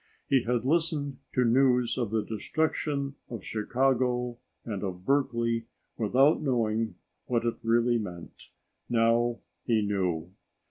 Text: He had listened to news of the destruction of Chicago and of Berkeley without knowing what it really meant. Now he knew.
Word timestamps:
He 0.27 0.41
had 0.45 0.65
listened 0.65 1.19
to 1.35 1.45
news 1.45 1.95
of 1.95 2.09
the 2.09 2.25
destruction 2.25 3.13
of 3.29 3.43
Chicago 3.43 4.39
and 4.65 4.81
of 4.83 5.05
Berkeley 5.05 5.67
without 5.95 6.41
knowing 6.41 6.95
what 7.27 7.45
it 7.45 7.57
really 7.61 7.99
meant. 7.99 8.49
Now 8.89 9.41
he 9.63 9.83
knew. 9.83 10.31